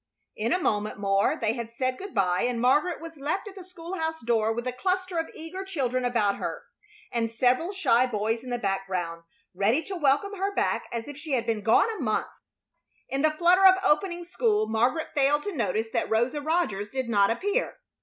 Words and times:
In 0.35 0.51
a 0.51 0.57
moment 0.59 0.97
more 0.97 1.37
they 1.39 1.53
had 1.53 1.69
said 1.69 1.99
good 1.99 2.15
by, 2.15 2.41
and 2.41 2.59
Margaret 2.59 2.99
was 2.99 3.17
left 3.17 3.47
at 3.47 3.53
the 3.53 3.63
school 3.63 3.93
house 3.99 4.19
door 4.23 4.51
with 4.51 4.65
a 4.65 4.71
cluster 4.71 5.19
of 5.19 5.29
eager 5.35 5.63
children 5.63 6.05
about 6.05 6.37
her, 6.37 6.63
and 7.11 7.29
several 7.29 7.71
shy 7.71 8.07
boys 8.07 8.43
in 8.43 8.49
the 8.49 8.57
background, 8.57 9.21
ready 9.53 9.83
to 9.83 9.95
welcome 9.95 10.33
her 10.39 10.55
back 10.55 10.87
as 10.91 11.07
if 11.07 11.17
she 11.17 11.33
had 11.33 11.45
been 11.45 11.61
gone 11.61 11.91
a 11.95 12.01
month. 12.01 12.25
In 13.09 13.21
the 13.21 13.29
flutter 13.29 13.63
of 13.67 13.75
opening 13.83 14.23
school 14.23 14.65
Margaret 14.67 15.09
failed 15.13 15.43
to 15.43 15.55
notice 15.55 15.91
that 15.91 16.09
Rosa 16.09 16.41
Rogers 16.41 16.89
did 16.89 17.07
not 17.07 17.29
appear. 17.29 17.77